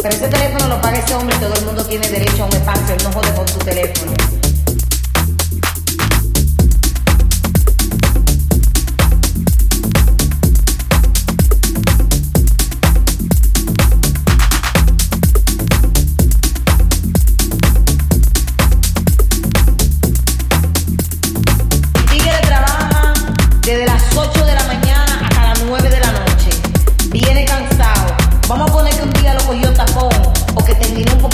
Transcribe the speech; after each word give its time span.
Pero 0.00 0.14
ese 0.14 0.28
teléfono 0.28 0.68
lo 0.68 0.80
paga 0.80 0.98
ese 0.98 1.14
hombre 1.14 1.34
y 1.36 1.40
todo 1.40 1.54
el 1.54 1.64
mundo 1.64 1.84
tiene 1.84 2.08
derecho 2.08 2.44
a 2.44 2.46
un 2.46 2.52
espacio. 2.52 2.96
No 3.02 3.12
jode 3.12 3.34
con 3.34 3.48
su 3.48 3.58
teléfono. 3.58 4.37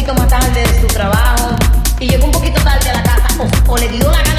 poquito 0.00 0.14
más 0.14 0.28
tarde 0.28 0.62
de 0.62 0.80
su 0.80 0.86
trabajo. 0.86 1.56
Y 1.98 2.08
llegó 2.08 2.24
un 2.24 2.32
poquito 2.32 2.58
tarde 2.62 2.88
a 2.88 2.94
la 2.94 3.02
casa 3.02 3.28
o, 3.38 3.72
o 3.72 3.76
le 3.76 3.88
dio 3.88 4.10
la 4.10 4.29